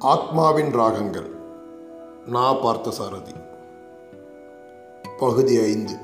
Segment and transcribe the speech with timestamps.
[0.00, 1.30] ஆத்மாவின் ராகங்கள்.
[2.26, 3.32] நா பார்த்த சாரதி
[5.18, 5.96] பகுதி ஐந்து.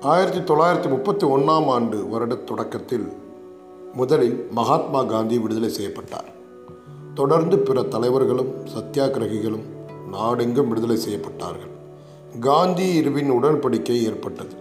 [0.00, 3.12] ஆயிரத்தி தொள்ளாயிரத்தி முப்பத்தி ஒன்றாம் ஆண்டு வருட தொடக்கத்தில்
[3.92, 6.24] முதலில் மகாத்மா காந்தி விடுதலை செய்யப்பட்டார்.
[7.14, 9.64] தொடர்ந்து பிற தலைவர்களும் சத்தியாகிரகிகளும்
[10.10, 11.74] நாடெங்கும் விடுதலை செய்யப்பட்டார்கள்.
[12.38, 14.56] காந்தி இருவின் உடன்படிக்கை ஏற்பட்டது.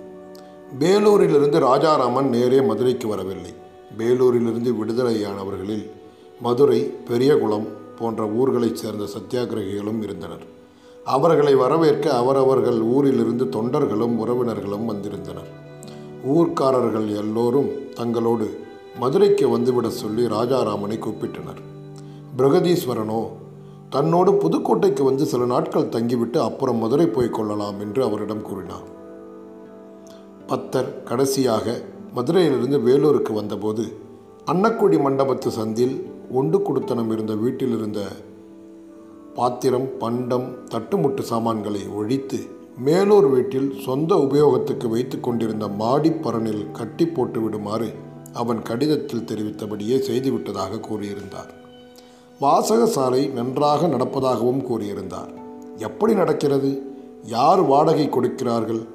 [0.80, 3.54] வேலூரிலிருந்து ராஜாராமன் நேரே மதுரைக்கு வரவில்லை.
[3.98, 5.97] வேலூரிலிருந்து விடுதலையானவர்களில்
[6.42, 7.68] மதுரை பெரியகுளம்
[8.00, 10.44] போன்ற ஊர்களைச் சேர்ந்த சத்தியாகிரகிகளும் இருந்தனர்.
[11.06, 15.50] அவர்களை வரவேற்க அவரவர்கள் ஊரிலிருந்து தொண்டர்களும் உறவினர்களும் வந்திருந்தனர்.
[16.28, 18.48] ஊர்க்காரர்கள் எல்லோரும் தங்களோடு
[19.00, 21.62] மதுரைக்கு வந்துவிட சொல்லி ராஜாராமனை கூப்பிட்டனர்.
[22.38, 23.28] பிரகதீஸ்வரனோ
[23.90, 28.88] தன்னோடு புதுக்கோட்டைக்கு வந்து சில நாட்கள் தங்கிவிட்டு அப்புறம் மதுரை போய் கொள்ளலாம் என்று அவரிடம் கூறினார்.
[30.48, 31.82] பத்தர் கடைசியாக
[32.14, 34.06] மதுரையிலிருந்து வேலூருக்கு வந்தபோது
[34.46, 38.08] அன்னக்குடி மண்டபத்து சந்தில் ஒண்டு கொடுத்தனம் இருந்த வீட்டில் இருந்த
[39.34, 42.38] பாத்திரம் பண்டம் தட்டுமுட்டு சாமான்களை ஒழித்து
[42.86, 47.94] மேலூர் வீட்டில் சொந்த உபயோகத்துக்கு வைத்து கொண்டிருந்த மாடிப்பரனில் கட்டி போட்டு விடுமாறு
[48.34, 51.52] அவன் கடிதத்தில் தெரிவித்தபடியே செய்துவிட்டதாக கூறியிருந்தார்.
[52.42, 55.32] வாசகசாலை நன்றாக நடப்பதாகவும் கூறியிருந்தார்.
[55.78, 56.82] எப்படி நடக்கிறது?
[57.24, 58.88] யார் வாடகை கொடுக்கிறார்கள்?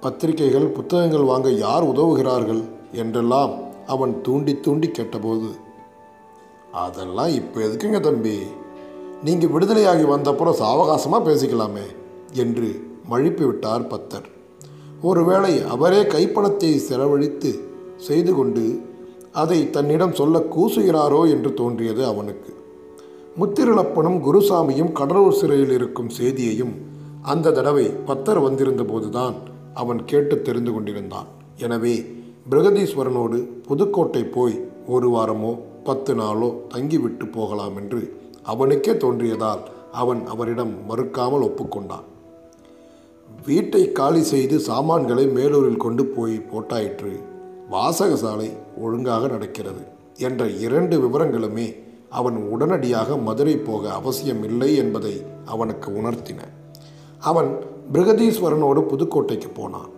[0.00, 2.64] பத்திரிகைகள் புத்தகங்கள் வாங்க யார் உதவுகிறார்கள்?
[2.92, 3.54] என்றெல்லாம்
[3.86, 5.48] அவன் தூண்டி தூண்டி கேட்டபோது
[6.84, 8.36] அதெல்லாம் இப்போ எதுக்குங்க தம்பி?
[9.26, 11.86] நீங்கள் விடுதலையாகி வந்தப்புறம் சாவகாசமாக பேசிக்கலாமே
[12.42, 12.68] என்று
[13.10, 14.26] மழுப்பி விட்டார் பத்தர்.
[15.02, 17.50] ஒருவேளை அவரே கைப்பணத்தை செலவழித்து
[18.08, 18.64] செய்து கொண்டு
[19.42, 22.52] அதை தன்னிடம் சொல்ல கூசுகிறாரோ என்று தோன்றியது அவனுக்கு.
[23.40, 26.74] முத்திரளப்பனும் குருசாமியும் கடலூர் சிறையில் இருக்கும் செய்தியையும்
[27.32, 29.36] அந்த தடவை பத்தர் வந்திருந்த போதுதான்
[29.82, 31.28] அவன் கேட்டு தெரிந்து கொண்டிருந்தான்.
[31.64, 31.94] எனவே
[32.50, 33.38] பிரகதீஸ்வரனோடு
[33.68, 34.56] புதுக்கோட்டை போய்
[34.94, 35.52] ஒரு வாரமோ
[35.88, 38.00] பத்து நாளோ தங்கிவிட்டு போகலாம் என்று
[38.52, 39.62] அவனுக்கே தோன்றியதால்
[40.02, 42.06] அவன் அவரிடம் மறுக்காமல் ஒப்புக்கொண்டான்.
[43.46, 47.12] வீட்டை காலி செய்து சாமான்களை மேலூரில் கொண்டு போய் போட்டாயிற்று.
[47.72, 48.48] வாசகசாலை
[48.84, 49.82] ஒழுங்காக நடக்கிறது
[50.26, 51.68] என்ற இரண்டு விவரங்களுமே
[52.18, 55.14] அவன் உடனடியாக மதுரை போக அவசியமில்லை என்பதை
[55.44, 56.40] அவனுக்கு உணர்த்தின.
[57.30, 57.50] அவன்
[57.92, 59.90] பிருகதீஸ்வரனோடு புதுக்கோட்டைக்கு போனான்.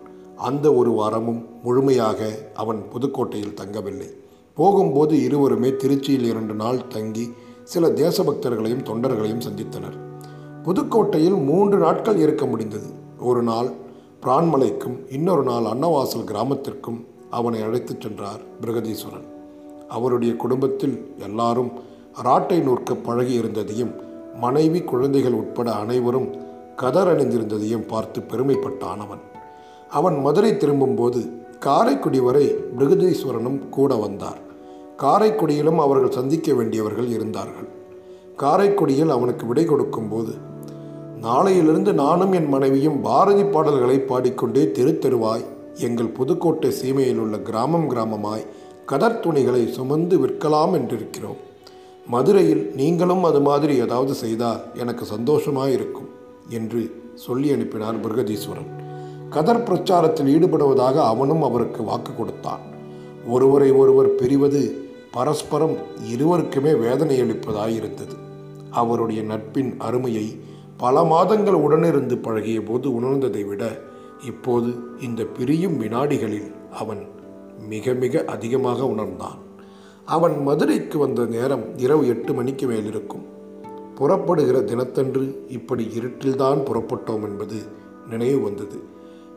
[0.47, 4.09] அந்த ஒரு வாரமும் முழுமையாக அவன் புதுக்கோட்டையில் தங்கவில்லை.
[4.59, 7.33] போகும்போது இருவருமே திருச்சியில் இரண்டு நாள் தங்கி
[7.63, 9.97] சில தேசபக்தர்களையும் தொண்டர்களையும் சந்தித்தனர்.
[10.63, 12.89] புதுக்கோட்டையில் மூன்று நாட்கள் இருக்க முடிந்தது.
[13.19, 13.69] ஒரு நாள்
[14.23, 19.27] பிரான்மலைக்கும் இன்னொரு நாள் அன்னவாசல் கிராமத்திற்கும் அவனை அழைத்துச் சென்றார் பிரகதீஸ்வரன்.
[19.87, 21.71] அவருடைய குடும்பத்தில் எல்லாரும்
[22.23, 23.93] ராட்டை நூற்க பழகி இருந்ததையும்
[24.35, 26.29] மனைவி குழந்தைகள் உட்பட அனைவரும்
[26.75, 29.23] கதர் அணிந்திருந்ததையும் பார்த்து பெருமைப்பட்டான் அவன்.
[29.89, 31.21] அவன் மதுரை திரும்பும்போது
[31.59, 32.45] காரைக்குடி வரை
[32.77, 34.47] பிருகதீஸ்வரனும் கூட வந்தார்.
[35.01, 37.67] காரைக்குடியிலும் அவர்கள் சந்திக்க வேண்டியவர்கள் இருந்தார்கள்.
[38.41, 40.33] காரைக்குடியில் அவனுக்கு விடை கொடுக்கும்போது
[41.25, 45.45] நாளையிலிருந்து நானும் என் மனைவியும் பாரதி பாடல்களை பாடிக்கொண்டே தெரு தெருவாய்
[45.87, 48.45] எங்கள் புதுக்கோட்டை சீமையில் உள்ள கிராமம் கிராமமாய்
[48.91, 51.39] கதர் துணிகளை சுமந்து விற்கலாம் என்றிருக்கிறோம்.
[52.07, 56.09] மதுரையில் நீங்களும் அது மாதிரி ஏதாவது செய்தால் எனக்கு சந்தோஷமாக இருக்கும்
[56.59, 56.81] என்று
[57.25, 58.69] சொல்லி அனுப்பினார் பிருகதீஸ்வரன்
[59.35, 62.63] கதர் பிரச்சாரத்தில் ஈடுபடுவதாக அவனும் அவருக்கு வாக்கு கொடுத்தான்.
[63.35, 64.61] ஒருவரை ஒருவர் பிரிவது
[65.11, 65.77] பரஸ்பரம்
[66.13, 68.15] இருவருக்குமே வேதனை அளிப்பதாயிருந்தது.
[68.69, 70.39] அவருடைய நட்பின் அருமையை
[70.77, 73.79] பல மாதங்கள் உடனிருந்து பழகிய போது உணர்ந்ததை விட
[74.25, 77.07] இப்போது இந்த பிரியும் வினாடிகளில் அவன்
[77.69, 79.37] மிக மிக அதிகமாக உணர்ந்தான்.
[80.05, 83.25] அவன் மதுரைக்கு வந்த நேரம் இரவு எட்டு மணிக்கு மேலிருக்கும்.
[83.95, 87.55] புறப்படுகிற தினத்தன்று இப்படி இருட்டில்தான் புறப்பட்டோம் என்பது
[88.09, 88.83] நினைவு வந்தது.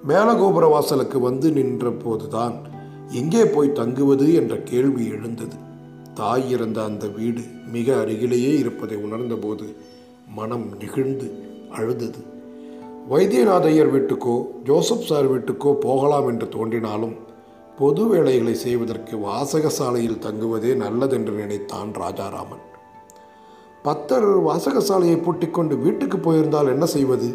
[0.09, 2.81] மேலகோபுர வாசலுக்கு வந்து நின்ற போதுதான்
[3.13, 5.57] எங்கே போய் தங்குவது என்ற கேள்வி எழுந்தது.
[6.15, 7.43] தாய் இறந்த அந்த வீடு
[7.73, 9.67] மிக அருகிலேயே இருப்பதை உணர்ந்தபோது
[10.35, 11.29] மனம் நெகிழ்ந்து
[11.71, 12.21] அழுதது.
[13.09, 14.35] வைத்தியநாதையர் வீட்டுக்கோ
[14.65, 17.15] ஜோசப் சார் வீட்டுக்கோ போகலாம் என்று தோன்றினாலும்
[17.79, 22.65] பொது வேலைகளை செய்வதற்கு வாசகசாலையில் தங்குவதே நல்லதென்று நினைத்தான் ராஜாராமன்.
[23.85, 27.31] பத்தர் வாசகசாலையை பூட்டிக்கொண்டு வீட்டுக்கு போயிருந்தால் என்ன செய்வது?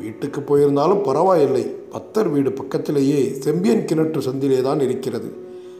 [0.00, 1.64] வீட்டுக்கு போயிருந்தாலும் பரவாயில்லை.
[1.94, 5.30] பத்தர் வீடு பக்கத்திலேயே செம்பியன் கிணற்று சந்திலே தான் இருக்கிறது.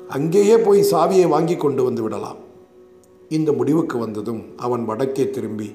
[0.09, 2.41] அங்கேயே போய் சாவியை வாங்கி கொண்டு வந்து விடலாம்.
[3.29, 5.69] இந்த முடிவுக்கு வந்ததும் அவன் வடக்கே திரும்பி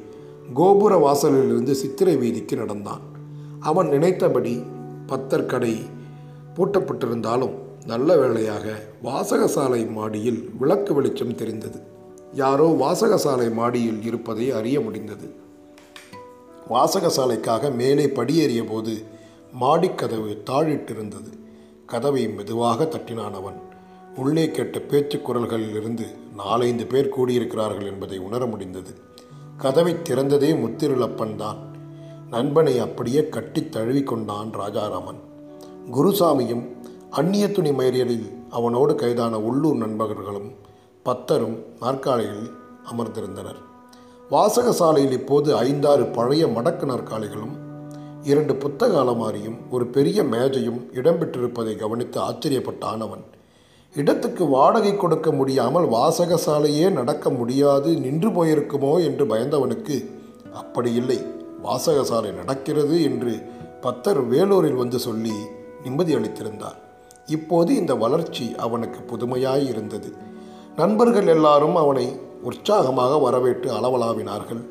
[0.54, 3.04] கோபுர வாசலிலிருந்து சித்திரை வீதிக்கு நடந்தான்.
[3.60, 4.56] அவன் நினைத்தபடி
[5.08, 5.76] பத்தர் கடை
[6.56, 7.56] பூட்டப்பட்டிருந்தாலும்
[7.86, 8.66] நல்ல வேளையாக
[9.04, 11.80] வாசகசாலை மாடியில் விளக்கு வெளிச்சம் தெரிந்தது.
[12.34, 15.28] யாரோ வாசகசாலை மாடியில் இருப்பதை அறிய முடிந்தது.
[16.70, 19.04] வாசகசாலைக்காக மேலே படியேறிய போது
[19.62, 21.32] மாடிக்கதவு தாழிட்டிருந்தது.
[21.86, 23.60] கதவை மெதுவாக தட்டினான் அவன்.
[24.16, 28.94] உள்ளே கேட்ட பேச்சு குரல்களிலிருந்து நாலைந்து பேர் கூடியிருக்கிறார்கள் என்பதை உணர முடிந்தது.
[29.58, 31.58] கதவை திறந்ததே முத்திருளப்பன் தான்.
[32.30, 35.20] நண்பனை அப்படியே கட்டி தழுவி கொண்டான் ராஜாராமன்.
[35.92, 36.64] குருசாமியும்
[37.10, 40.56] அந்நிய துணி மயிரியலில் அவனோடு கைதான உள்ளூர் நண்பர்களும்
[41.04, 42.52] பத்தரும் நாற்காலிகளில்
[42.92, 43.62] அமர்ந்திருந்தனர்.
[44.32, 47.56] வாசகசாலையில் இப்போது ஐந்தாறு பழைய மடக்கு நாற்காலிகளும்
[48.24, 53.24] இரண்டு புத்தக அலமாரியும் ஒரு பெரிய மேஜையும் இடம்பெற்றிருப்பதை கவனித்து ஆச்சரியப்பட்டான் அவன்
[53.96, 59.98] இடத்துக்கு வாடகை கொடுக்க முடியாமல் வாசகசாலையே நடக்க முடியாது நின்று போயிருக்குமோ என்று பயந்தவனுக்கு
[60.54, 61.20] அப்படி இல்லை
[61.64, 63.34] வாசகசாலை நடக்கிறது என்று
[63.82, 65.36] பத்தர் வேலூரில் வந்து சொல்லி
[65.84, 66.80] நிம்மதி அளித்திருந்தார்.
[67.26, 70.14] இப்போது இந்த வளர்ச்சி அவனுக்கு புதுமையாய் இருந்தது.
[70.76, 74.70] நண்பர்கள் எல்லாரும் அவனை உற்சாகமாக வரவேற்று அளவலாவினார்கள்.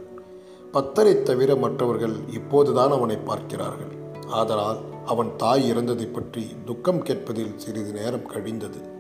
[0.73, 3.93] பத்தரை தவிர மற்றவர்கள் இப்போதுதான் அவனை பார்க்கிறார்கள்.
[4.27, 8.93] ஆதலால் அவன் தாய் இறந்ததை பற்றி துக்கம் கேட்பதில் சிறிது நேரம் கழிந்தது.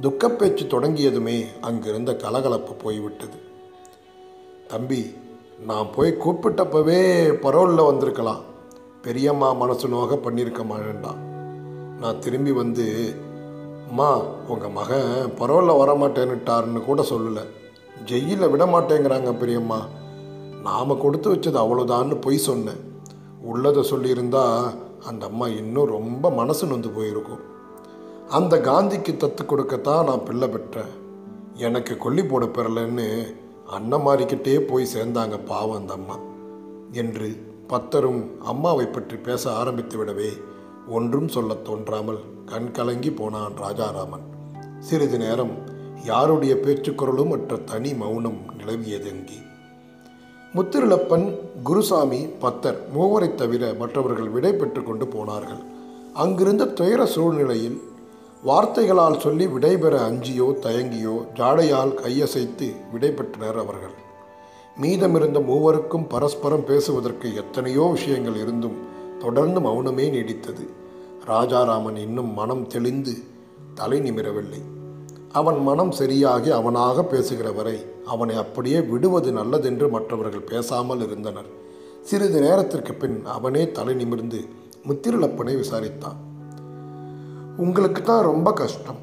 [0.00, 3.36] துக்கப் பேச்சு தொடங்கியதுமே அங்கிருந்த கலகலப்பு போய்விட்டது.
[4.68, 5.14] தம்பி
[5.66, 8.52] நான் போய் கூப்பிட்டப்பவே பரோலில் வந்திருக்கலாம்.
[9.02, 11.16] பெரியம்மா மனசு நோக பண்ணியிருக்க மாட்டேன்டான்
[12.00, 13.14] நான் திரும்பி வந்து
[13.88, 14.18] அம்மா
[14.48, 17.46] உங்கள் மகன் பரோலில் வரமாட்டேன்னுட்டாருன்னு கூட சொல்லலை.
[18.04, 19.86] ஜெயிலில் விட மாட்டேங்கிறாங்க பெரியம்மா.
[20.62, 22.92] நாம் கொடுத்து வச்சது அவ்வளோதான்னு பொய் சொன்னேன்.
[23.42, 24.74] உள்ளதை சொல்லியிருந்தா
[25.06, 27.38] அந்த அம்மா இன்னும் ரொம்ப மனசு நொந்து போயிருக்கும்.
[28.28, 31.02] அந்த காந்திக்கு தத்து கொடுக்கத்தான் நான் பிள்ளை பெற்றேன்.
[31.54, 33.34] எனக்கு கொல்லி போட பெறலன்னு
[33.78, 36.18] அண்ணமாரிக்கிட்டே போய் சேர்ந்தாங்க பாவம் அந்த அம்மா.
[36.92, 40.28] என்று பத்தரும் அம்மாவை பற்றி பேச ஆரம்பித்து விடவே
[40.88, 44.22] ஒன்றும் சொல்லத் தோன்றாமல் கண் கலங்கி போனான் ராஜாராமன்.
[44.78, 45.73] சிறிது நேரம்
[46.04, 49.42] யாருடைய பேச்சுக்குரலும் மற்ற தனி மௌனம் நிலவியது அங்கே
[50.54, 55.62] முத்திருளப்பன் குருசாமி பத்தர் மூவரைத் தவிர மற்றவர்கள் விடை பெற்று கொண்டு போனார்கள்.
[56.14, 57.80] அங்கிருந்த துயர சூழ்நிலையில்
[58.42, 63.94] வார்த்தைகளால் சொல்லி விடைபெற அஞ்சியோ தயங்கியோ ஜாடையால் கையசைத்து விடை பெற்றனர் அவர்கள்.
[64.82, 68.76] மீதமிருந்த மூவருக்கும் பரஸ்பரம் பேசுவதற்கு எத்தனையோ விஷயங்கள் இருந்தும்
[69.18, 70.68] தொடர்ந்து மௌனமே நீடித்தது.
[71.24, 73.12] ராஜாராமன் இன்னும் மனம் தெளிந்து
[73.74, 74.73] தலை நிமிரவில்லை.
[75.38, 81.48] அவன் மனம் சரியாகி அவனாக பேசுகிற வரை அவனை அப்படியே விடுவது நல்லதென்று மற்றவர்கள் பேசாமல் இருந்தனர்.
[82.02, 84.44] சிறிது நேரத்திற்கு பின் அவனே தலை நிமிர்ந்து
[84.88, 86.18] முத்திரிலப்பனை விசாரித்தான்.
[87.56, 89.00] உங்களுக்கு தான் ரொம்ப கஷ்டம்.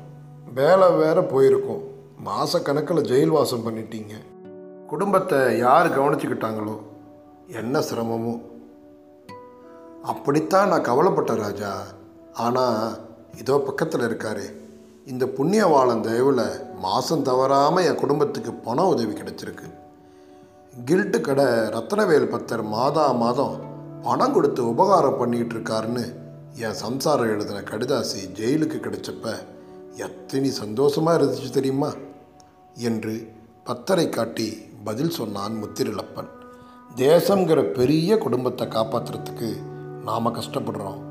[0.54, 1.84] வேலை வேற போயிருக்கோம்.
[2.26, 4.14] மாதக்கணக்கில் ஜெயில் வாசம் பண்ணிட்டீங்க.
[4.88, 6.78] குடும்பத்தை யார் கவனிச்சுக்கிட்டாங்களோ?
[7.48, 8.42] என்ன சிரமமோ?
[10.04, 11.84] அப்படித்தான் நான் கவலைப்பட்டேன் ராஜா.
[12.34, 12.98] ஆனால்
[13.38, 14.60] இதோ பக்கத்தில் இருக்காரே.
[15.06, 16.42] இந்த புண்ணியவாளன் தயவில்
[16.80, 19.68] மாதம் தவறாமல் என் குடும்பத்துக்கு பண உதவி கிடச்சிருக்கு.
[20.86, 23.56] கில்ட்டு கடை ரத்னவேல் பத்தர் மாதா மாதம்
[24.04, 26.06] பணம் கொடுத்து உபகாரம் பண்ணிகிட்டு இருக்காருன்னு
[26.56, 29.34] என் சம்சாரம் எழுதின கடிதாசி ஜெயிலுக்கு கிடைச்சப்ப
[29.96, 31.92] எத்தனை சந்தோஷமாக இருந்துச்சு தெரியுமா?
[32.76, 33.34] என்று
[33.64, 34.48] பத்தரை காட்டி
[34.84, 36.32] பதில் சொன்னான் முத்திரிலப்பன்.
[36.96, 39.52] தேசங்கிற பெரிய குடும்பத்தை காப்பாற்றுறதுக்கு
[40.04, 41.02] நாம் கஷ்டப்படுறோம்.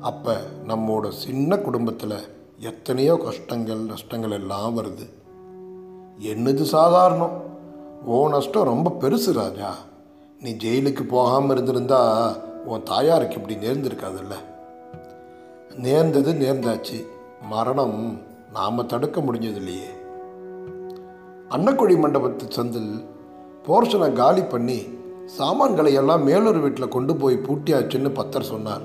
[0.00, 0.34] அப்போ
[0.68, 5.04] நம்மோட சின்ன குடும்பத்தில் எத்தனையோ கஷ்டங்கள் நஷ்டங்கள் எல்லாம் வருது.
[6.18, 7.34] என்னது சாதாரணம்?
[8.04, 9.74] ஓ நஷ்டம் ரொம்ப பெருசு ராஜா.
[10.40, 12.00] நீ ஜெயிலுக்கு போகாமல் இருந்திருந்தா
[12.64, 14.34] உன் தாயாருக்கு இப்படி நேர்ந்திருக்காதுல்ல?
[15.74, 17.06] நேர்ந்தது நேர்ந்தாச்சு.
[17.48, 18.20] மரணம்
[18.52, 19.90] நாம் தடுக்க முடிஞ்சது இல்லையே
[21.50, 23.04] அன்னக்குழி மண்டபத்து சந்தில்
[23.66, 24.78] போர்ஷனை காலி பண்ணி
[25.24, 28.82] சாமான்களை எல்லாம் மேலூர் வீட்டில் கொண்டு போய் பூட்டியாச்சுன்னு பத்தர் சொன்னார்.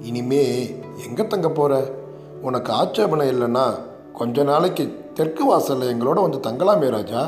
[0.00, 0.68] இனிமே
[1.06, 2.00] எங்கே தங்க போகிற
[2.42, 3.64] உனக்கு ஆட்சேபனை இல்லைன்னா
[4.12, 4.84] கொஞ்ச நாளைக்கு
[5.14, 7.22] தெற்கு வாசலில் எங்களோட வந்து தங்கலாமே ராஜா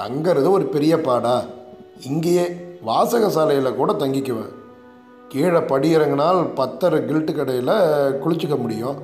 [0.00, 1.42] தங்கிறது ஒரு பெரிய பாடா.
[2.02, 2.44] இங்கேயே
[2.82, 4.52] வாசக சாலையில் கூட தங்கிக்குவேன்.
[5.28, 7.72] கீழே படியிறங்கினால் பத்தரை பத்தர் கில்ட்டு கடையில்
[8.22, 8.98] குளிச்சுக்க முடியும்.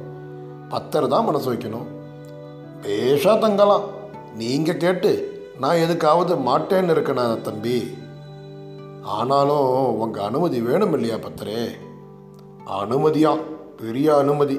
[0.70, 1.88] பத்தர் தான் மனசு வைக்கணும்.
[2.82, 3.87] பேஷாக தங்கலாம்.
[4.37, 5.12] நீங்கள் கேட்டு
[5.61, 7.78] நான் எதுக்காவது மாட்டேன்னு இருக்கேனா தம்பி?
[9.02, 9.68] ஆனாலும்
[9.99, 11.62] உங்கள் அனுமதி வேணும் இல்லையா பத்தரே?
[12.80, 13.50] அனுமதியாக
[13.80, 14.56] பெரிய அனுமதி.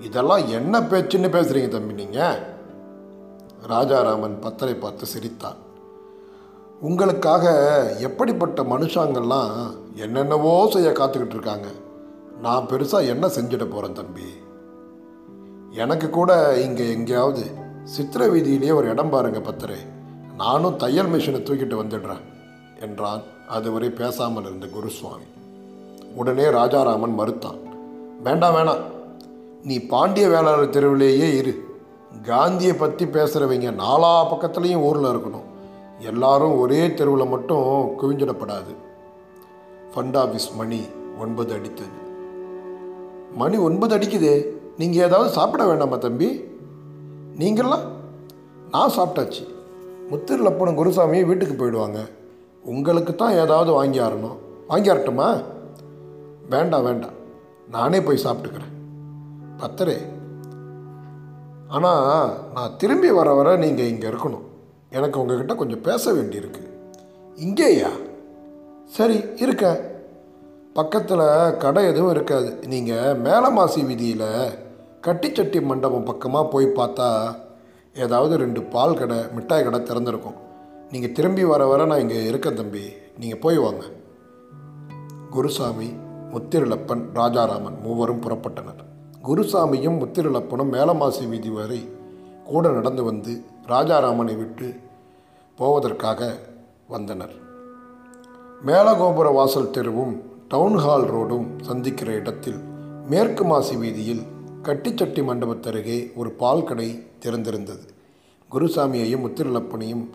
[0.00, 2.40] இதெல்லாம் என்ன பேச்சுன்னு பேசுகிறீங்க தம்பி நீங்கள்
[3.66, 5.58] ராஜாராமன் பத்தரை பார்த்து சிரித்தான்.
[6.80, 7.44] உங்களுக்காக
[7.98, 9.52] எப்படிப்பட்ட மனுஷாங்கள்லாம்
[9.94, 11.68] என்னென்னவோ செய்ய காத்துக்கிட்டு இருக்காங்க.
[12.40, 14.28] நான் பெருசாக என்ன செஞ்சிட போகிறேன் தம்பி?
[15.72, 17.44] எனக்கு கூட இங்கே எங்கேயாவது
[17.82, 19.80] சித்திர வீதியிலேயே ஒரு இடம் பாருங்க பத்தரே.
[20.36, 22.24] நானும் தையல் மிஷினை தூக்கிட்டு வந்துடுறேன்
[22.80, 23.22] என்றான்.
[23.48, 25.28] அதுவரை பேசாமல் இருந்த குருசுவாமி.
[26.14, 27.60] உடனே ராஜாராமன் மறுத்தான்.
[28.22, 28.80] வேண்டாம் வேணாம்.
[29.62, 31.64] நீ பாண்டிய வேளாளர் தெருவிலேயே இரு.
[32.22, 35.42] காந்தியை பற்றி பேசுகிறவங்க நாலா பக்கத்துலேயும் ஊரில் இருக்கணும்.
[35.98, 38.74] எல்லாரும் ஒரே தெருவில் மட்டும் குவிஞ்சிடப்படாது.
[39.94, 40.80] ஃபண்ட் ஆஃபீஸ் மணி
[41.20, 42.04] ஒன்பது அடித்தது.
[43.34, 44.46] மணி ஒன்பது அடிக்குதே.
[44.78, 46.44] நீங்கள் ஏதாவது சாப்பிட வேண்டாமா தம்பி?
[47.38, 47.84] நீங்கள்லாம்?
[48.70, 49.54] நான் சாப்பிட்டாச்சு.
[50.10, 52.08] முத்திருளப்பனும் குருசாமியும் வீட்டுக்கு போயிடுவாங்க.
[52.64, 54.36] உங்களுக்கு தான் ஏதாவது வாங்கி ஆறணும்.
[54.68, 55.44] வாங்கி ஆறட்டுமா?
[56.50, 57.15] வேண்டாம் வேண்டாம்.
[57.68, 58.74] நானே போய் சாப்பிட்டுக்கிறேன்.
[59.58, 59.98] பத்தரே.
[61.68, 64.44] ஆனால் நான் திரும்பி வர வர நீங்கள் இங்கே இருக்கணும்.
[64.90, 66.62] எனக்கு உங்ககிட்ட கொஞ்சம் பேச வேண்டியிருக்கு.
[67.36, 67.90] இங்கேயா?
[68.84, 69.94] சரி இருக்க.
[70.72, 72.58] பக்கத்தில் கடை எதுவும் இருக்காது.
[72.66, 74.58] நீங்கள் மேலமாசி வீதியில்
[75.02, 77.36] கட்டிச்சட்டி மண்டபம் பக்கமாக போய் பார்த்தா
[77.94, 80.38] ஏதாவது ரெண்டு பால் கடை மிட்டாய் கடை திறந்துருக்கும்.
[80.90, 82.92] நீங்கள் திரும்பி வர வர நான் இங்கே இருக்கேன் தம்பி.
[83.18, 83.84] நீங்கள் போய் வாங்க.
[85.30, 85.88] குருசாமி
[86.36, 88.82] முத்திருளப்பன் ராஜாராமன் மூவரும் புறப்பட்டனர்.
[89.24, 91.88] குருசாமியும் முத்திருளப்பனும் மேலமாசி வீதி வரை
[92.44, 94.74] கூட நடந்து வந்து ராஜாராமனை விட்டு
[95.56, 96.38] போவதற்காக
[96.88, 97.34] வந்தனர்.
[98.66, 100.14] மேலகோபுர வாசல் தெருவும்
[100.50, 102.60] டவுன்ஹால் ரோடும் சந்திக்கிற இடத்தில்
[103.08, 104.22] மேற்கு மாசி வீதியில்
[104.62, 107.84] கட்டிச்சட்டி மண்டபத்தருகே ஒரு பால் கடை திறந்திருந்தது.
[108.50, 110.06] குருசாமியையும் முத்திருளப்பனையும்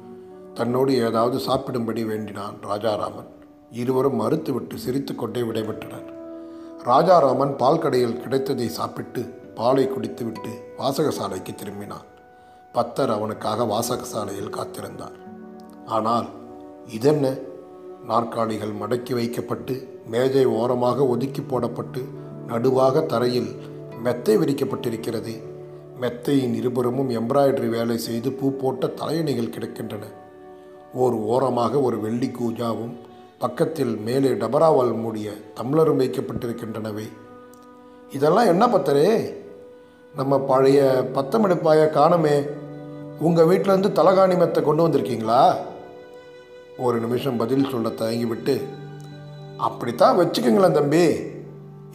[0.54, 3.30] தன்னோடு ஏதாவது சாப்பிடும்படி வேண்டினான் ராஜாராமன்.
[3.72, 6.11] இருவரும் மறுத்துவிட்டு சிரித்துக்கொண்டே விடைபெற்றனர்.
[6.84, 9.22] ராஜாராமன் பால் கடையில் கிடைத்ததை சாப்பிட்டு
[9.56, 12.08] பாலை குடித்துவிட்டு வாசகசாலைக்கு திரும்பினான்.
[12.74, 15.18] பத்தர் அவனுக்காக வாசகசாலையில் காத்திருந்தார்.
[15.86, 16.28] ஆனால்
[16.88, 17.34] இதென்ன?
[18.06, 22.04] நாற்காலிகள் மடக்கி வைக்கப்பட்டு மேஜை ஓரமாக ஒதுக்கி போடப்பட்டு
[22.48, 23.52] நடுவாக தரையில்
[24.04, 25.36] மெத்தை விரிக்கப்பட்டிருக்கிறது.
[26.02, 30.04] மெத்தையின் இருபுறமும் எம்ப்ராய்டரி வேலை செய்து பூ போட்ட தலையணிகள் கிடக்கின்றன.
[30.94, 32.96] ஓர் ஓரமாக ஒரு வெள்ளி கூஜாவும்
[33.42, 37.10] பக்கத்தில் மேலே டபராவால் மூடிய தம்ளரும் வைக்கப்பட்டிருக்கின்றனவே.
[38.12, 39.34] இதெல்லாம் என்ன பத்தரே?
[40.16, 42.46] நம்ம பழைய பத்தமெடுப்பாய காணமே.
[43.20, 45.56] உங்கள் வீட்டிலேருந்து தலகாணி மெத்தை கொண்டு வந்திருக்கீங்களா?
[46.78, 48.62] ஒரு நிமிஷம் பதில் சொல்ல தயங்கிவிட்டு
[49.58, 51.16] அப்படித்தான் வச்சுக்கோங்களேன் தம்பி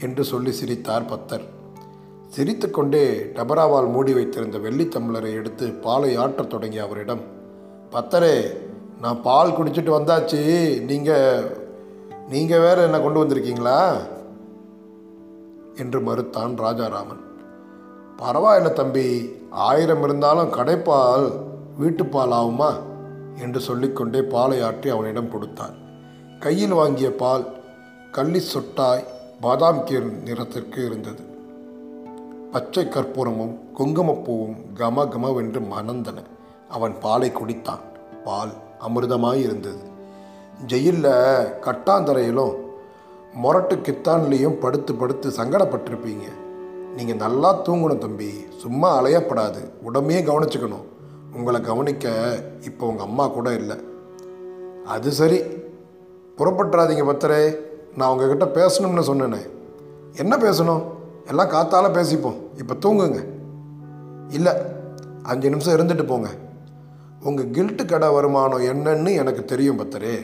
[0.00, 1.44] என்று சொல்லி சிரித்தார் பத்தர்.
[2.28, 7.20] சிரித்துக்கொண்டே டபராவால் மூடி வைத்திருந்த வெள்ளி தம்ளரை எடுத்து பாலை ஆற்றத் தொடங்கிய அவரிடம்
[7.90, 8.64] பத்தரே
[9.06, 10.80] நான் பால் குடிச்சிட்டு வந்தாச்சு.
[10.80, 11.56] நீங்கள்
[12.28, 13.96] நீங்கள் வேறு என்ன கொண்டு வந்திருக்கீங்களா?
[15.76, 17.20] என்று மறுத்தான் ராஜாராமன்.
[18.18, 21.32] பரவாயில்ல தம்பி ஆயிரம் இருந்தாலும் கடைப்பால்
[21.80, 22.72] வீட்டுப்பால் ஆகுமா?
[23.40, 25.74] என்று சொல்லிக்கொண்டே பாலை ஆற்றி அவனிடம் கொடுத்தான்.
[26.40, 27.46] கையில் வாங்கிய பால்
[28.12, 29.04] கள்ளி சொட்டாய்
[29.40, 31.22] பாதாம் கீர் நிறத்திற்கு இருந்தது.
[32.52, 36.22] பச்சை கற்பூரமும் குங்குமப்பூவும் கம கமவென்று மணந்தன.
[36.68, 37.80] அவன் பாலை குடித்தான்.
[38.24, 39.94] பால் அமிர்தமாக இருந்தது
[40.66, 41.12] ஜெயிலில்
[41.60, 42.54] கட்டாந்தரையிலும்
[43.42, 46.24] மொரட்டு கித்தான்லேயும் படுத்து படுத்து சங்கடப்பட்டிருப்பீங்க.
[46.96, 48.46] நீங்கள் நல்லா தூங்கணும் தம்பி.
[48.58, 49.70] சும்மா அலையப்படாது.
[49.82, 50.84] உடம்பையே கவனிச்சுக்கணும்.
[51.36, 52.10] உங்களை கவனிக்க
[52.60, 53.76] இப்போ உங்கள் அம்மா கூட இல்லை.
[54.86, 55.38] அது சரி.
[56.38, 57.56] புறப்பட்டுறாதீங்க பத்தரே.
[57.96, 59.50] நான் உங்ககிட்ட பேசணும்னு சொன்னேனே.
[60.16, 60.82] என்ன பேசணும்?
[61.26, 62.36] எல்லாம் காத்தால பேசிப்போம்.
[62.58, 63.24] இப்போ தூங்குங்க.
[64.28, 64.52] இல்லை
[65.22, 66.28] அஞ்சு நிமிஷம் இருந்துட்டு போங்க.
[67.26, 70.16] உங்கள் கில்ட்டு கடை வருமானம் என்னன்னு எனக்கு தெரியும் பத்தரே.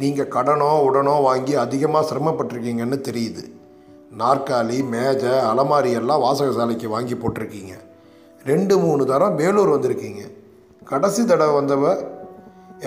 [0.00, 3.44] நீங்கள் கடனோ உடனோ வாங்கி அதிகமாக சிரமப்பட்டிருக்கீங்கன்னு தெரியுது.
[4.20, 7.74] நாற்காலி மேஜை அலமாரி எல்லாம் வாசகசாலைக்கு வாங்கி போட்டிருக்கீங்க.
[8.50, 10.22] ரெண்டு மூணு தரம் வேலூர் வந்திருக்கீங்க.
[10.90, 11.94] கடைசி தடவை வந்தவ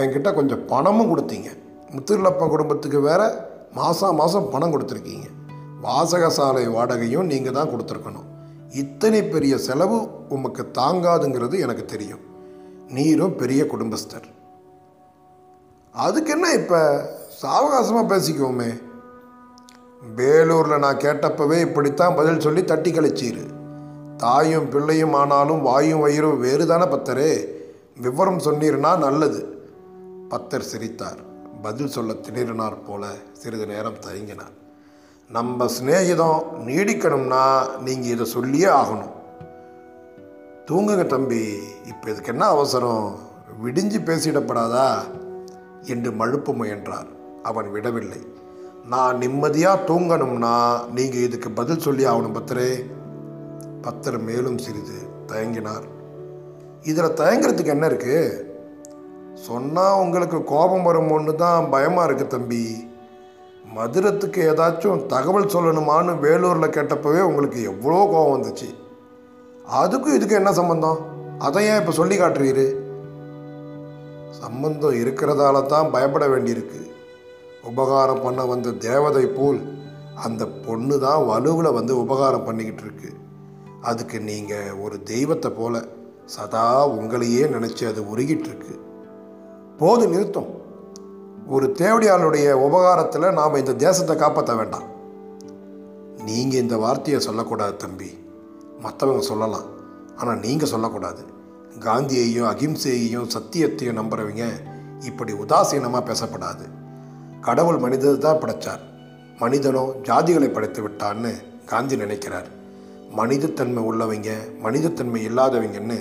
[0.02, 1.50] என்கிட்ட கொஞ்சம் பணமும் கொடுத்தீங்க.
[1.96, 3.22] முத்துலப்பன் குடும்பத்துக்கு வேற
[3.80, 5.28] மாதம் மாதம் பணம் கொடுத்துருக்கீங்க.
[5.86, 8.30] வாசகசாலை வாடகையும் நீங்கள் தான் கொடுத்துருக்கணும்.
[8.84, 10.00] இத்தனை பெரிய செலவு
[10.36, 12.24] உமக்கு தாங்காதுங்கிறது எனக்கு தெரியும்.
[12.88, 14.24] நீரும் பெரிய குடும்பஸ்தர்.
[15.92, 17.10] அதுக்கு என்ன இப்போ
[17.42, 18.82] சாவகாசமாக பேசிக்குவோமே
[20.16, 23.54] வேலூரில் நான் கேட்டப்பவே இப்படித்தான் பதில் சொல்லி தட்டி கழிச்சீரு.
[24.18, 27.46] தாயும் பிள்ளையும் ஆனாலும் வாயும் வயிறும் வேறு தானே பத்தரே.
[28.02, 29.70] விவரம் சொன்னீர்னா நல்லது.
[30.30, 31.18] பத்தர் சிரித்தார்.
[31.62, 34.54] பதில் சொல்ல திணறினார் போல சிறிது நேரம் தயங்கினார்.
[35.30, 39.24] நம்ம சிநேகிதம் நீடிக்கணும்னா நீங்கள் இதை சொல்லியே ஆகணும்.
[40.70, 41.42] தூங்குங்க தம்பி.
[41.88, 43.20] இப்போ இதுக்கு என்ன அவசரம்?
[43.64, 44.88] விடிஞ்சு பேசிடப்படாதா?
[45.86, 47.10] என்று மழுப்பு முயன்றார்.
[47.44, 48.22] அவன் விடவில்லை.
[48.86, 50.54] நான் நிம்மதியாக தூங்கணும்னா
[50.94, 52.86] நீங்கள் இதுக்கு பதில் சொல்லி ஆகணும் பத்தரே.
[53.82, 55.86] பத்தர் மேலும் சிறிது தயங்கினார்.
[56.84, 58.44] இதில் தயங்குறதுக்கு என்ன இருக்குது
[59.34, 62.66] சொன்னால் உங்களுக்கு கோபம் வருமோன்னு தான் பயமாக இருக்குது தம்பி.
[63.74, 68.72] மதுரத்துக்கு ஏதாச்சும் தகவல் சொல்லணுமான்னு வேலூரில் கேட்டப்பவே உங்களுக்கு எவ்வளோ கோபம் வந்துச்சு.
[69.68, 71.00] அதுக்கும் இதுக்கு என்ன சம்பந்தம்?
[71.40, 72.84] அதை ஏன் இப்போ சொல்லி காட்டுறீரு.
[74.30, 76.92] சம்பந்தம் இருக்கிறதால தான் பயப்பட வேண்டியிருக்கு.
[77.64, 79.74] உபகாரம் பண்ண வந்த தேவதை போல்
[80.16, 83.10] அந்த பொண்ணு தான் வலுவில் வந்து உபகாரம் பண்ணிக்கிட்டு இருக்கு.
[83.82, 85.84] அதுக்கு நீங்கள் ஒரு தெய்வத்தை போல
[86.26, 88.80] சதா உங்களையே நினச்சி அது உருகிட்டு இருக்கு.
[89.78, 90.52] போது நிறுத்தம்.
[91.48, 94.88] ஒரு தேவடியாளுடைய உபகாரத்தில் நாம் இந்த தேசத்தை காப்பாற்ற வேண்டாம்.
[96.24, 98.25] நீங்கள் இந்த வார்த்தையை சொல்லக்கூடாது தம்பி.
[98.86, 99.68] மற்றவங்க சொல்லலாம்.
[100.20, 101.24] ஆனால் நீங்கள் சொல்லக்கூடாது.
[101.86, 104.46] காந்தியையும் அகிம்சையையும் சத்தியத்தையும் நம்புறவங்க
[105.10, 106.66] இப்படி உதாசீனமாக பேசப்படாது.
[107.48, 108.84] கடவுள் மனிதர் தான் படைச்சார்.
[109.42, 111.32] மனிதனோ ஜாதிகளை படைத்து விட்டான்னு
[111.72, 112.50] காந்தி நினைக்கிறார்.
[113.20, 114.30] மனிதத்தன்மை உள்ளவங்க
[114.66, 116.00] மனிதத்தன்மை இல்லாதவங்கன்னு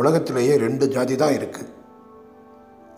[0.00, 1.72] உலகத்திலேயே ரெண்டு ஜாதி தான் இருக்குது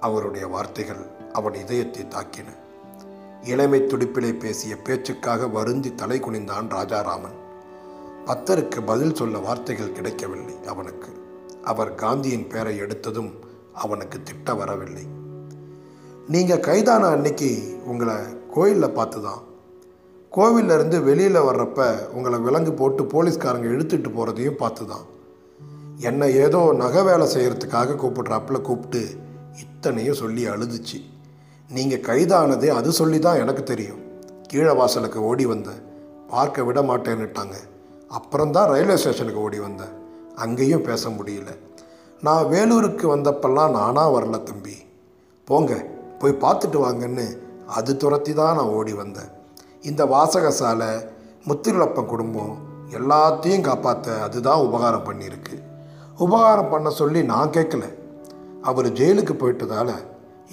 [0.07, 1.03] அவருடைய வார்த்தைகள்
[1.39, 2.49] அவன் இதயத்தை தாக்கின.
[3.53, 7.39] இளமை துடிப்பிலே பேசிய பேச்சுக்காக வருந்தி தலை குனிந்தான் ராஜாராமன்.
[8.29, 11.11] பத்தருக்கு பதில் சொல்ல வார்த்தைகள் கிடைக்கவில்லை அவனுக்கு.
[11.71, 13.33] அவர் காந்தியின் பெயரை எடுத்ததும்
[13.83, 15.05] அவனுக்கு திட்ட வரவில்லை.
[16.35, 17.51] நீங்கள் கைதான அன்னைக்கு
[17.91, 18.15] உங்களை
[18.55, 19.43] கோயிலில் பார்த்து தான்
[20.37, 25.05] கோவில்ல இருந்து வெளியில் வர்றப்ப உங்களை விலங்கு போட்டு போலீஸ்காரங்க இழுத்துட்டு போகிறதையும் பார்த்து தான்
[26.09, 29.03] என்னை ஏதோ நகை வேலை செய்கிறதுக்காக கூப்பிட்றாப்புல கூப்பிட்டு
[29.65, 30.99] இத்தனையும் சொல்லி அழுதுச்சு.
[31.71, 34.03] நீங்கள் கைதானதே அது சொல்லி தான் எனக்கு தெரியும்.
[34.51, 35.85] கீழே வாசலுக்கு ஓடி வந்தேன்
[36.33, 37.57] பார்க்க விட மாட்டேன்னுட்டாங்க.
[38.17, 39.95] அப்புறம்தான் ரயில்வே ஸ்டேஷனுக்கு ஓடி வந்தேன்.
[40.35, 41.51] அங்கேயும் பேச முடியல.
[42.23, 44.77] நான் வேலூருக்கு வந்தப்பெல்லாம் நானாக வரல தம்பி.
[45.49, 45.73] போங்க
[46.19, 47.27] போய் பார்த்துட்டு வாங்கன்னு
[47.79, 49.31] அது துரத்தி தான் நான் ஓடி வந்தேன்.
[49.83, 50.91] இந்த வாசகசாலை
[51.49, 52.55] முத்திருளப்பன் குடும்பம்
[52.91, 55.55] எல்லாத்தையும் காப்பாற்ற அதுதான் உபகாரம் பண்ணியிருக்கு.
[56.19, 57.85] உபகாரம் பண்ண சொல்லி நான் கேட்கல.
[58.63, 59.91] அவர் ஜெயிலுக்கு போயிட்டதால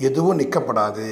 [0.07, 1.07] எதுவும் நிற்கப்படாது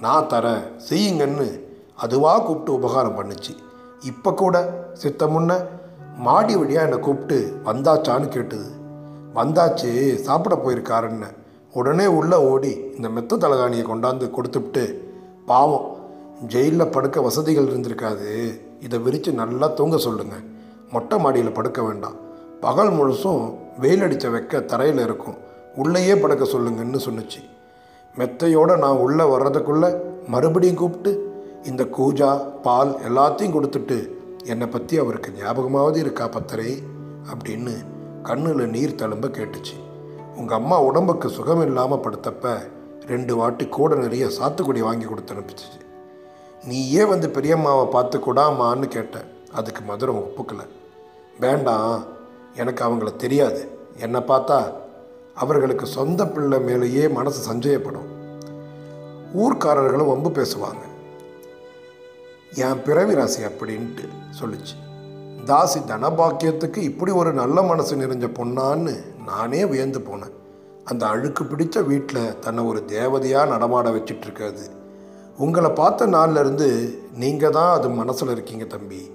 [0.00, 1.48] நான் தரேன் செய்யுங்கன்னு
[1.96, 3.52] அதுவாக கூப்பிட்டு உபகாரம் பண்ணுச்சு.
[4.00, 4.56] இப்போ கூட
[4.92, 5.52] சித்த முன்ன
[6.16, 8.68] மாடி வழியாக என்னை கூப்பிட்டு வந்தாச்சான்னு கேட்டுது.
[9.34, 11.26] வந்தாச்சு சாப்பிட போயிருக்காருன்னு.
[11.72, 15.12] உடனே உள்ளே ஓடி இந்த மெத்த தலகாணியை கொண்டாந்து கொடுத்துவிட்டு
[15.46, 15.96] பாவம்
[16.46, 18.60] ஜெயிலில் படுக்க வசதிகள் இருந்திருக்காது.
[18.80, 20.44] இதை விரித்து நல்லா தூங்க சொல்லுங்கள்
[20.92, 22.14] மொட்டை மாடியில் படுக்க வேண்டாம்.
[22.60, 25.34] பகல் முழுசும் வெயில் அடித்த வைக்க தரையில் இருக்கும்.
[25.76, 27.48] உள்ளேயே படுக்க சொல்லுங்கன்னு சொன்னுச்சு.
[28.18, 29.96] மெத்தையோடு நான் உள்ளே வர்றதுக்குள்ளே
[30.28, 31.32] மறுபடியும் கூப்பிட்டு
[31.64, 36.82] இந்த கூஜா பால் எல்லாத்தையும் கொடுத்துட்டு என்னை பற்றி அவருக்கு ஞாபகமாவது இருக்கா பத்தரே?
[37.32, 37.72] அப்படின்னு
[38.22, 39.80] கண்ணில் நீர் தழும்ப கேட்டுச்சு.
[40.36, 42.58] உங்கள் அம்மா உடம்புக்கு சுகம் இல்லாமல் படுத்தப்ப
[43.06, 45.80] ரெண்டு வாட்டி கூட நிறைய சாத்துக்குடி வாங்கி கொடுத்து அனுப்பிச்சிச்சு.
[46.64, 50.64] நீயே வந்து பெரியம்மாவை பார்த்து கூடாமான்னு கேட்டேன் அதுக்கு மதுரம் ஒப்புக்கலை.
[51.40, 52.04] வேண்டாம்
[52.54, 53.68] எனக்கு அவங்கள தெரியாது.
[53.96, 54.72] என்னை பார்த்தா
[55.34, 58.08] அவர்களுக்கு சொந்த பிள்ளை மேலேயே மனசு சஞ்சயப்படும்.
[59.36, 60.88] ஊர்க்காரர்களும் வம்பு பேசுவாங்க.
[62.54, 64.04] என் பிறவி ராசி அப்படின்ட்டு
[64.40, 64.74] சொல்லுச்சு.
[65.44, 70.34] தாசி தனபாக்கியத்துக்கு இப்படி ஒரு நல்ல மனசு நிறைஞ்ச பொண்ணான்னு நானே வியந்து போனேன்.
[70.84, 74.64] அந்த அழுக்கு பிடிச்ச வீட்டில் தன்னை ஒரு தேவதையாக நடமாட வச்சிட்ருக்காது.
[75.36, 79.10] உங்களை பார்த்த நாள்ல இருந்து நீங்கள் தான் அது மனசில் இருக்கீங்க தம்பி.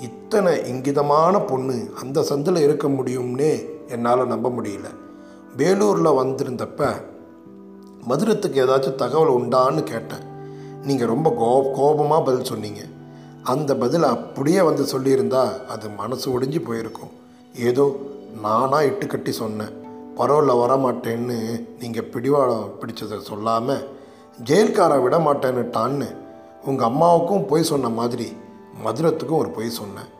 [0.00, 4.88] இத்தனை இங்கிதமான பொண்ணு அந்த சந்தில் இருக்க முடியும்னே என்னால் நம்ப முடியல.
[5.56, 6.92] வேலூரில் வந்திருந்தப்ப
[8.08, 10.23] மதுரத்துக்கு ஏதாச்சும் தகவல் உண்டான்னு கேட்டேன்.
[10.88, 12.82] நீங்கள் ரொம்ப கோ கோபமாக பதில் சொன்னீங்க.
[13.52, 15.42] அந்த பதில் அப்படியே வந்து சொல்லியிருந்தா
[15.72, 17.12] அது மனசு ஒடிஞ்சு போயிருக்கும்.
[17.68, 17.84] ஏதோ
[18.44, 19.72] நானாக இட்டு கட்டி சொன்னேன்.
[20.18, 21.38] பரவாயில்ல வரமாட்டேன்னு
[21.82, 23.84] நீங்கள் பிடிவாடம் பிடிச்சதை சொல்லாமல்
[24.48, 26.08] ஜெயில்காரை விட மாட்டேன்னுட்டான்னு
[26.68, 28.28] உங்கள் அம்மாவுக்கும் பொய் சொன்ன மாதிரி
[28.84, 30.10] மதுரத்துக்கும் ஒரு பொய் சொன்னேன்.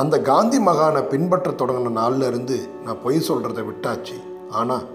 [0.00, 4.18] அந்த காந்தி மகானை பின்பற்ற தொடங்கின நாளில் இருந்து நான் பொய் சொல்கிறத விட்டாச்சு.
[4.60, 4.86] ஆனால்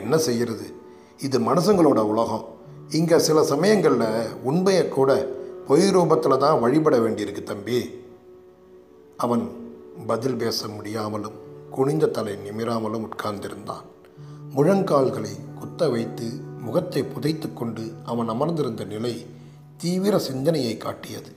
[0.00, 0.66] என்ன செய்கிறது
[1.26, 2.44] இது மனுஷங்களோட உலகம்.
[2.98, 5.10] இங்கே சில சமயங்களில் உண்மையை கூட
[5.66, 7.78] பொய் ரூபத்தில் தான் வழிபட வேண்டியிருக்கு தம்பி.
[9.16, 9.44] அவன்
[10.06, 11.38] பதில் பேச முடியாமலும்
[11.70, 13.86] குனிந்த தலை நிமிராமலும் உட்கார்ந்திருந்தான்.
[14.56, 16.28] முழங்கால்களை குத்த வைத்து
[16.64, 19.14] முகத்தை புதைத்து கொண்டு அவன் அமர்ந்திருந்த நிலை
[19.76, 21.32] தீவிர சிந்தனையை காட்டியது.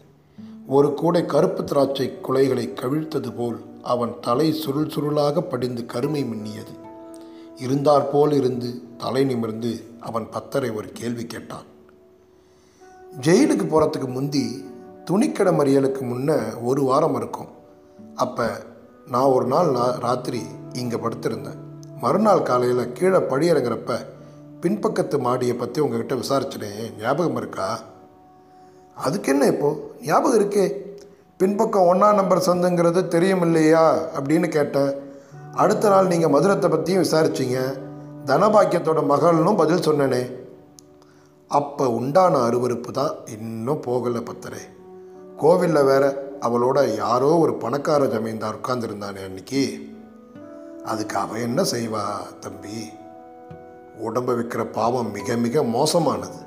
[0.67, 3.59] ஒரு கூடை கருப்பு திராட்சை குலைகளை கவிழ்த்தது போல்
[3.93, 6.75] அவன் தலை சுருள் சுருளாக படிந்து கருமை மின்னியது.
[7.63, 11.65] இருந்தாற்போல் இருந்து தலை நிமிர்ந்து அவன் பத்தரை ஒரு கேள்வி கேட்டான்.
[13.21, 14.65] ஜெயிலுக்கு போகிறதுக்கு முந்தி
[15.09, 17.51] துணிக்கடை மறியலுக்கு முன்னே ஒரு வாரம் இருக்கும்.
[18.15, 18.47] அப்போ
[19.07, 20.41] நான் ஒரு நாள் நான் ராத்திரி
[20.73, 21.59] இங்கே படுத்திருந்தேன்.
[22.01, 23.99] மறுநாள் காலையில் கீழே படி இறங்குறப்ப
[24.61, 27.79] பின்பக்கத்து மாடியை பற்றி உங்ககிட்ட விசாரிச்சினேன் ஞாபகம் இருக்கா?
[28.95, 30.65] அதுக்கு என்ன இப்போது ஞாபகம் இருக்கே.
[31.37, 33.83] பின்பக்கம் ஒன்றாம் நம்பர் சந்துங்கிறது தெரியும் இல்லையா
[34.17, 35.04] அப்படின்னு கேட்டேன்.
[35.55, 37.59] அடுத்த நாள் நீங்கள் மதுரத்தை பற்றியும் விசாரிச்சீங்க.
[38.25, 40.35] தனபாக்கியத்தோட மகள்னும் பதில் சொன்னனே.
[41.47, 44.63] அப்போ உண்டான அருவருப்பு தான் இன்னும் போகலை பத்தரே.
[45.37, 49.79] கோவிலில் வேற அவளோட யாரோ ஒரு பணக்கார ஜமீன்தார் உட்கார்ந்துருந்தானே அன்னைக்கு.
[50.85, 52.03] அதுக்கு அவன் என்ன செய்வா
[52.39, 52.89] தம்பி?
[53.97, 56.41] உடம்பு விற்கிற பாவம் மிக மிக மோசமானது.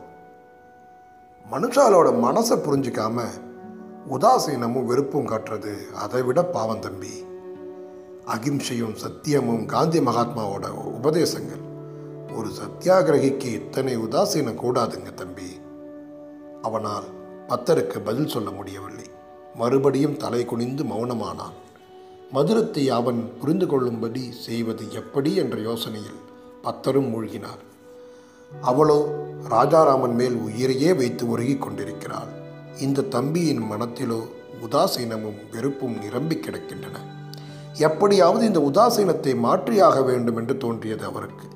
[1.52, 3.22] மனுஷாலோட மனசை புரிஞ்சிக்காம
[4.10, 7.26] உதாசீனமும் வெறுப்பும் காட்டுறது அதை விட பாவம் தம்பி.
[8.28, 10.66] அகிம்சையும் சத்தியமும் காந்தி மகாத்மாவோட
[11.00, 11.62] உபதேசங்கள்.
[12.36, 15.48] ஒரு சத்தியாகிரகிக்கு இத்தனை உதாசீனம் கூடாதுங்க தம்பி.
[16.62, 17.04] அவனால்
[17.48, 19.06] பத்தருக்கு பதில் சொல்ல முடியவில்லை.
[19.54, 21.56] மறுபடியும் தலை குனிந்து மௌனமானான்.
[22.32, 26.20] மதுரத்தை அவன் புரிந்து கொள்ளும்படி செய்வது எப்படி என்ற யோசனையில்
[26.62, 27.62] பத்தரும் மூழ்கினார்.
[28.60, 28.98] அவளோ
[29.48, 32.32] ராஜாராமன் மேல் உயிரையே வைத்து உருகி கொண்டிருக்கிறாள்.
[32.78, 34.20] இந்த தம்பியின் மனத்திலோ
[34.66, 37.17] உதாசீனமும் வெறுப்பும் நிரம்பி கிடக்கின்றன.
[37.78, 41.46] எப்படியாவது இந்த உதாசீனத்தை மாற்றியாக வேண்டும் என்று தோன்றியது அவருக்கு.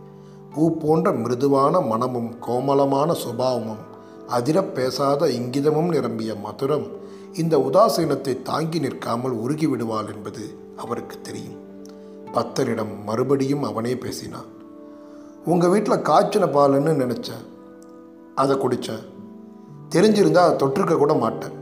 [0.55, 3.83] பூ போன்ற மிருதுவான மனமும் கோமலமான சுபாவமும்
[4.29, 6.91] அதிரப் பேசாத இங்கிதமும் நிரம்பிய மதுரம்
[7.33, 11.87] இந்த உதாசீனத்தை தாங்கி நிற்காமல் உருகிவிடுவாள் என்பது அவருக்கு தெரியும்.
[12.33, 14.51] பத்தரிடம் மறுபடியும் அவனே பேசினான்.
[15.45, 17.45] உங்கள் வீட்டில் காய்ச்சின பாலுன்னு நினச்சேன்
[18.35, 19.05] அதை குடித்தேன்
[19.91, 21.53] தெரிஞ்சிருந்தா அதை தொற்றுக்க கூட மாட்டேன்.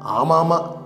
[0.00, 0.79] ஆமாம் ஆமாம்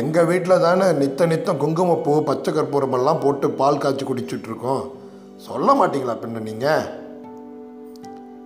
[0.00, 4.84] எங்கள் வீட்டில் தானே நித்த நித்தம் குங்குமப்பூ பச்சை கற்பூரமெல்லாம் போட்டு பால் காய்ச்சி குடிச்சிட்ருக்கோம்
[5.46, 6.84] சொல்ல மாட்டீங்களா பின்ன நீங்கள்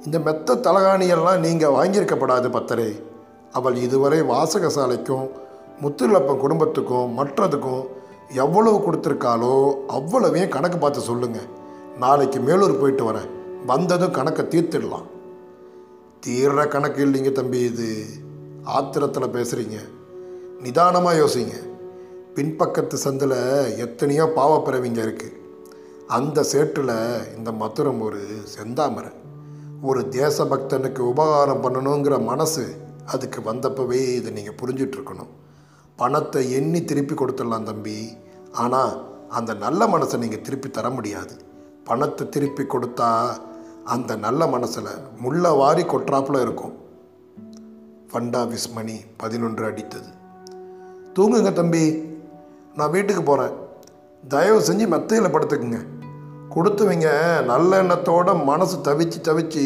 [0.05, 2.89] இந்த மெத்த தலகாணியெல்லாம் நீங்கள் வாங்கியிருக்கப்படாது பத்தரே.
[3.59, 5.27] அவள் இதுவரை வாசகசாலைக்கும்
[5.83, 7.83] முத்துலப்பன் குடும்பத்துக்கும் மற்றதுக்கும்
[8.45, 9.55] எவ்வளவு கொடுத்துருக்காளோ
[9.99, 11.49] அவ்வளவையும் கணக்கு பார்த்து சொல்லுங்கள்
[12.03, 13.29] நாளைக்கு மேலூர் போயிட்டு வரேன்.
[13.71, 15.07] வந்ததும் கணக்கை தீர்த்திடலாம்.
[16.27, 17.91] தீர்ற கணக்கு இல்லைங்க தம்பி இது.
[18.77, 19.79] ஆத்திரத்தில் பேசுகிறீங்க
[20.65, 21.57] நிதானமாக யோசிங்க.
[22.37, 23.39] பின்பக்கத்து சந்தில்
[23.85, 25.37] எத்தனையோ பாவப்பிறவிங்க இருக்குது
[26.17, 26.97] அந்த சேற்றில்
[27.37, 28.21] இந்த மதுரம் ஒரு
[28.55, 29.11] செந்தாமரை.
[29.89, 32.65] ஒரு தேசபக்தனுக்கு உபகாரம் பண்ணணுங்கிற மனசு
[33.13, 35.33] அதுக்கு வந்தப்பவே இதை நீங்கள் புரிஞ்சிட்ருக்கணும்.
[35.97, 37.99] பணத்தை எண்ணி திருப்பி கொடுத்துடலாம் தம்பி.
[38.65, 38.93] ஆனால்
[39.39, 41.35] அந்த நல்ல மனசை நீங்கள் திருப்பி தர முடியாது.
[41.89, 43.11] பணத்தை திருப்பி கொடுத்தா
[43.95, 44.93] அந்த நல்ல மனசில்
[45.25, 46.77] முள்ள வாரி கொட்டுறாப்புல இருக்கும்.
[48.11, 50.11] ஃபண்டா விஸ்மணி பதினொன்று அடித்தது.
[51.19, 51.85] தூங்குங்க தம்பி.
[52.75, 53.55] நான் வீட்டுக்கு போகிறேன்
[54.29, 55.81] தயவு செஞ்சு மெத்தையில் படுத்துக்குங்க.
[56.55, 57.09] கொடுத்தவங்க
[57.45, 59.65] நல்ல எண்ணத்தோட மனசு தவிச்சு தவிச்சு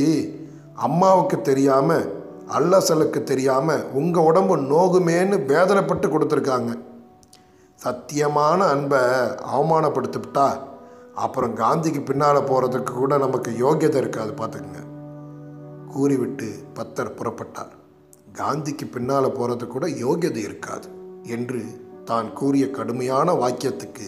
[0.87, 2.07] அம்மாவுக்கு தெரியாமல்
[2.59, 6.73] அல்லசலுக்கு தெரியாமல் உங்கள் உடம்பு நோகுமேன்னு வேதனைப்பட்டு கொடுத்துருக்காங்க.
[7.85, 9.03] சத்தியமான அன்பை
[9.57, 10.47] அவமானப்படுத்திவிட்டா
[11.15, 14.83] அப்புறம் காந்திக்கு பின்னால் போகிறதுக்கு கூட நமக்கு யோக்கியதை இருக்காது பார்த்துக்குங்க.
[15.93, 17.73] கூறிவிட்டு பத்தர் புறப்பட்டார்.
[18.41, 20.89] காந்திக்கு பின்னால் போகிறதுக்கு கூட யோகியதை இருக்காது.
[21.23, 21.63] என்று
[22.05, 24.07] தான் கூறிய கடுமையான வாக்கியத்துக்கு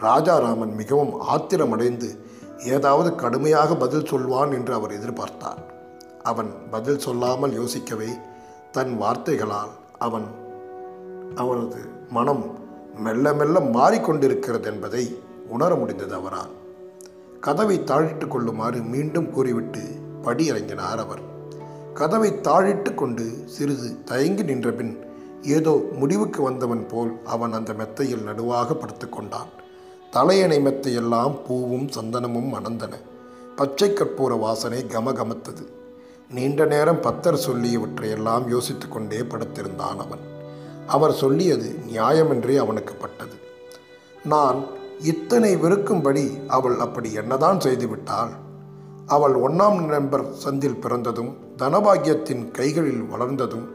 [0.00, 2.18] ராஜாராமன் மிகவும் ஆத்திரமடைந்து
[2.64, 5.62] ஏதாவது கடுமையாக பதில் சொல்வான் என்று அவர் எதிர்பார்த்தார்.
[6.22, 8.08] அவன் பதில் சொல்லாமல் யோசிக்கவே
[8.72, 10.26] தன் வார்த்தைகளால் அவன்
[11.34, 12.58] அவரது மனம்
[12.96, 16.50] மெல்ல மெல்ல மாறிக்கொண்டிருக்கிறது என்பதை உணர முடிந்தது அவரால்.
[17.40, 19.82] கதவை தாழிட்டு கொள்ளுமாறு மீண்டும் கூறிவிட்டு
[20.22, 21.20] படி இறங்கினார் அவர்.
[21.94, 25.10] கதவை தாழிட்டு கொண்டு சிறிது தயங்கி நின்றபின்
[25.42, 29.50] ஏதோ முடிவுக்கு வந்தவன் போல் அவன் அந்த மெத்தையில் நடுவாக படுத்துக்கொண்டான்.
[30.10, 32.94] தலையணை மெத்தையெல்லாம் பூவும் சந்தனமும் மணந்தன
[33.56, 35.64] பச்சை கற்பூர வாசனை கமகமத்தது.
[36.30, 40.30] நீண்ட நேரம் பத்தர் சொல்லியவற்றையெல்லாம் யோசித்து கொண்டே படுத்திருந்தான் அவன்.
[40.86, 43.36] அவர் சொல்லியது நியாயமென்றே அவனுக்கு பட்டது.
[44.24, 44.64] நான்
[45.00, 48.30] இத்தனை வெறுக்கும்படி அவள் அப்படி என்னதான் செய்துவிட்டாள்?
[49.06, 53.66] அவள் ஒன்றாம் நண்பர் சந்தில் பிறந்ததும் தனபாகியத்தின் கைகளில் வளர்ந்ததும்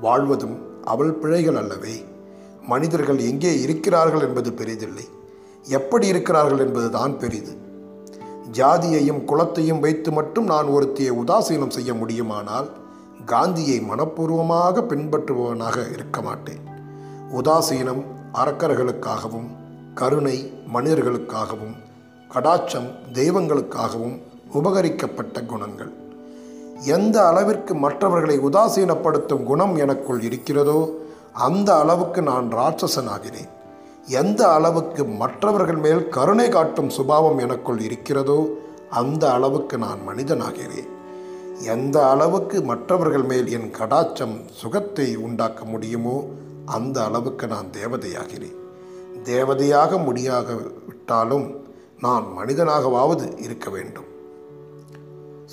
[0.00, 2.04] வாழ்வதும் அவள் பிழைகள் அல்லவே?
[2.62, 5.06] மனிதர்கள் எங்கே இருக்கிறார்கள் என்பது பெரிதில்லை.
[5.68, 7.54] எப்படி இருக்கிறார்கள் என்பது தான் பெரிது.
[8.52, 12.68] ஜாதியையும் குலத்தையும் வைத்து மட்டும் நான் ஒருத்தியை உதாசீனம் செய்ய முடியுமானால்
[13.26, 16.62] காந்தியை மனப்பூர்வமாக பின்பற்றுபவனாக இருக்க மாட்டேன்.
[17.32, 18.02] உதாசீனம்
[18.34, 19.48] அரக்கர்களுக்காகவும்
[19.94, 20.36] கருணை
[20.74, 21.76] மனிதர்களுக்காகவும்
[22.34, 24.16] கடாட்சம் தெய்வங்களுக்காகவும்
[24.54, 25.92] உபகரிக்கப்பட்ட குணங்கள்.
[26.82, 30.92] எந்த அளவிற்கு மற்றவர்களை உதாசீனப்படுத்தும் குணம் எனக்குள் இருக்கிறதோ
[31.32, 33.50] அந்த அளவுக்கு நான் ராட்சசனாகிறேன்.
[34.06, 38.48] எந்த அளவுக்கு மற்றவர்கள் மேல் கருணை காட்டும் சுபாவம் எனக்குள் இருக்கிறதோ
[38.90, 40.90] அந்த அளவுக்கு நான் மனிதனாகிறேன்.
[41.62, 46.24] எந்த அளவுக்கு மற்றவர்கள் மேல் என் கடாச்சம் சுகத்தை உண்டாக்க முடியுமோ
[46.64, 48.58] அந்த அளவுக்கு நான் தேவதையாகிறேன்.
[49.24, 50.54] தேவதையாக முடியாக
[50.86, 51.64] விட்டாலும்
[52.00, 54.08] நான் மனிதனாகவாவது இருக்க வேண்டும்.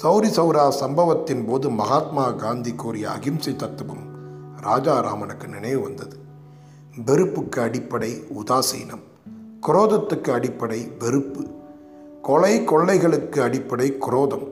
[0.01, 4.05] சௌரி சௌரா சம்பவத்தின் போது மகாத்மா காந்தி கூறிய அகிம்சை தத்துவம்
[4.61, 6.15] ராஜாராமனுக்கு நினைவு வந்தது.
[7.07, 9.03] வெறுப்புக்கு அடிப்படை உதாசீனம்
[9.67, 11.43] குரோதத்துக்கு அடிப்படை வெறுப்பு
[12.21, 14.45] கொலை கொள்ளைகளுக்கு அடிப்படை குரோதம்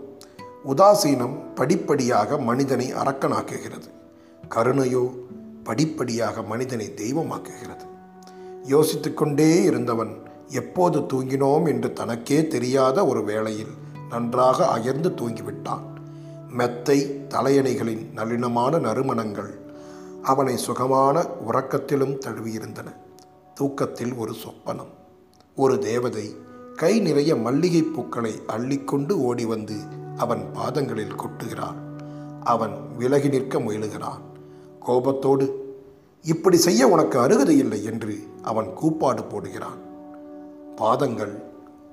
[0.65, 3.89] உதாசீனம் படிப்படியாக மனிதனை அரக்கனாக்குகிறது
[4.55, 5.05] கருணையோ
[5.63, 7.85] படிப்படியாக மனிதனை தெய்வமாக்குகிறது.
[8.67, 10.13] யோசித்துக்கொண்டே இருந்தவன்
[10.49, 13.73] எப்போது தூங்கினோம் என்று தனக்கே தெரியாத ஒரு வேளையில்
[14.11, 15.85] நன்றாக அயர்ந்து தூங்கிவிட்டான்.
[16.49, 19.51] மெத்தை தலையணைகளின் நளினமான நறுமணங்கள்
[20.23, 22.89] அவனை சுகமான உறக்கத்திலும் தழுவியிருந்தன.
[23.53, 24.93] தூக்கத்தில் ஒரு சொப்பனம்.
[25.55, 26.35] ஒரு தேவதை
[26.75, 29.77] கை நிறைய மல்லிகை பூக்களை அள்ளிக்கொண்டு ஓடி வந்து
[30.17, 31.79] அவன் பாதங்களில் கொட்டுகிறான்.
[32.43, 34.21] அவன் விலகி நிற்க முயலுகிறான்.
[34.79, 35.45] கோபத்தோடு
[36.23, 39.79] இப்படி செய்ய உனக்கு அருகதை இல்லை என்று அவன் கூப்பாடு போடுகிறான்.
[40.75, 41.33] பாதங்கள்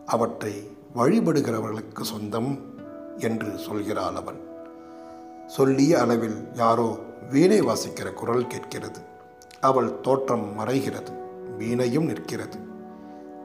[0.06, 0.54] அவற்றை
[0.98, 2.58] வழிபடுகிறவர்களுக்கு சொந்தம்
[3.18, 4.40] என்று சொல்கிறாள் அவன்.
[5.46, 6.98] சொல்லிய அளவில் யாரோ
[7.30, 9.00] வீணை வாசிக்கிற குரல் கேட்கிறது.
[9.60, 11.12] அவள் தோற்றம் மறைகிறது
[11.56, 12.58] வீணையும் நிற்கிறது.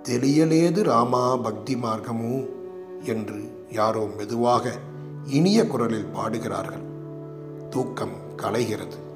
[0.03, 2.49] தெளியலேது ராமா பக்தி மார்க்கமோ?
[3.03, 4.71] என்று யாரோ மெதுவாக
[5.25, 6.81] இனிய குரலில் பாடுகிறார்கள்.
[7.69, 9.12] தூக்கம் கலைகிறது.